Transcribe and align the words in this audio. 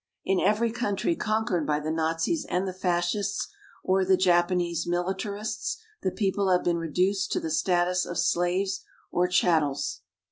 In 0.25 0.39
every 0.39 0.71
country 0.71 1.15
conquered 1.15 1.67
by 1.67 1.79
the 1.79 1.91
Nazis 1.91 2.43
and 2.49 2.67
the 2.67 2.73
Fascists, 2.73 3.47
or 3.83 4.03
the 4.03 4.17
Japanese 4.17 4.87
militarists, 4.87 5.77
the 6.01 6.09
people 6.09 6.49
have 6.49 6.63
been 6.63 6.79
reduced 6.79 7.31
to 7.33 7.39
the 7.39 7.51
status 7.51 8.03
of 8.07 8.17
slaves 8.17 8.83
or 9.11 9.27
chattels. 9.27 10.01